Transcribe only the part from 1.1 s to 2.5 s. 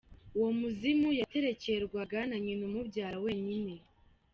yaterekerwaga na